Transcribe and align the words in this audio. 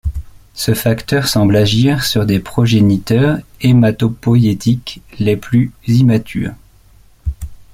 Ce 0.55 0.73
facteur 0.73 1.27
semble 1.27 1.55
agir 1.55 2.03
sur 2.03 2.23
les 2.23 2.39
progéniteurs 2.39 3.37
hématopoïétiques 3.61 4.99
les 5.19 5.37
plus 5.37 5.71
immatures. 5.85 6.55